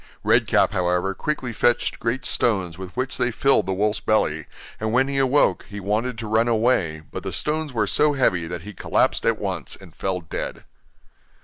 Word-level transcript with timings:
Red 0.23 0.47
Cap, 0.47 0.71
however, 0.71 1.13
quickly 1.13 1.53
fetched 1.53 1.99
great 1.99 2.25
stones 2.25 2.75
with 2.75 2.89
which 2.97 3.17
they 3.19 3.29
filled 3.29 3.67
the 3.67 3.73
wolf's 3.73 3.99
belly, 3.99 4.47
and 4.79 4.91
when 4.91 5.07
he 5.07 5.19
awoke, 5.19 5.67
he 5.69 5.79
wanted 5.79 6.17
to 6.17 6.27
run 6.27 6.47
away, 6.47 7.03
but 7.11 7.21
the 7.21 7.31
stones 7.31 7.71
were 7.71 7.85
so 7.85 8.13
heavy 8.13 8.47
that 8.47 8.63
he 8.63 8.73
collapsed 8.73 9.27
at 9.27 9.37
once, 9.37 9.75
and 9.75 9.95
fell 9.95 10.19
dead. 10.19 10.63